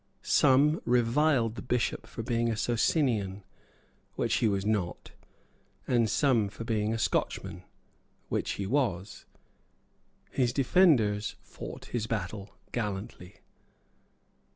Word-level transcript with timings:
Some 0.23 0.81
reviled 0.83 1.53
the 1.53 1.61
Bishop 1.61 2.07
for 2.07 2.23
being 2.23 2.49
a 2.49 2.57
Socinian, 2.57 3.43
which 4.15 4.37
he 4.37 4.47
was 4.47 4.65
not, 4.65 5.11
and 5.87 6.09
some 6.09 6.49
for 6.49 6.63
being 6.63 6.91
a 6.91 6.97
Scotchman, 6.97 7.63
which 8.27 8.53
he 8.53 8.65
was. 8.65 9.25
His 10.31 10.53
defenders 10.53 11.35
fought 11.43 11.85
his 11.93 12.07
battle 12.07 12.55
gallantly. 12.71 13.41